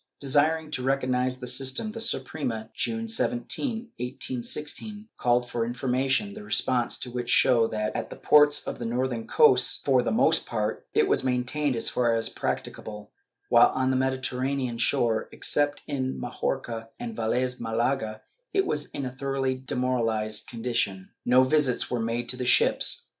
[0.19, 6.97] Desiring to reorganize the system, the Suprema, June 17, 1816, called for information, the responses
[7.01, 10.87] to which show that, at the ports of the northern coasts, for the most part,
[10.95, 13.11] it was maintained as far as practicable,
[13.49, 18.21] while on the Mediterranean shore, except in Majorca and Velez Mdlaga,
[18.53, 21.11] it was in a thoroughly demoralized condition.
[21.27, 23.03] No visits were made to the ships.